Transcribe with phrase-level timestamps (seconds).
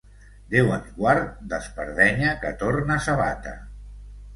[0.53, 3.59] Déu ens guard d'espardenya que torna sabata.